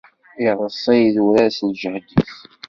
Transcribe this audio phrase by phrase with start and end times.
[0.47, 2.31] Ireṣṣa idurar s lǧehd-is.